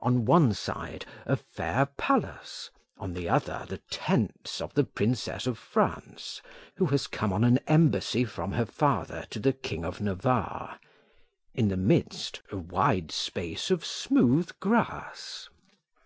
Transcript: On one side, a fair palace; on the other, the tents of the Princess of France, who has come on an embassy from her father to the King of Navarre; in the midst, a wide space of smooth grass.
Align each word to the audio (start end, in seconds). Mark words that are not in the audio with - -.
On 0.00 0.24
one 0.24 0.54
side, 0.54 1.04
a 1.26 1.36
fair 1.36 1.84
palace; 1.84 2.70
on 2.96 3.12
the 3.12 3.28
other, 3.28 3.66
the 3.68 3.76
tents 3.90 4.58
of 4.62 4.72
the 4.72 4.84
Princess 4.84 5.46
of 5.46 5.58
France, 5.58 6.40
who 6.76 6.86
has 6.86 7.06
come 7.06 7.30
on 7.30 7.44
an 7.44 7.58
embassy 7.66 8.24
from 8.24 8.52
her 8.52 8.64
father 8.64 9.26
to 9.28 9.38
the 9.38 9.52
King 9.52 9.84
of 9.84 10.00
Navarre; 10.00 10.80
in 11.52 11.68
the 11.68 11.76
midst, 11.76 12.40
a 12.50 12.56
wide 12.56 13.12
space 13.12 13.70
of 13.70 13.84
smooth 13.84 14.50
grass. 14.60 15.50